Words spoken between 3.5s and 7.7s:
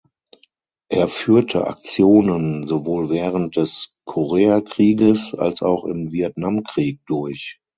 des Koreakrieges als auch im Vietnamkrieg durch.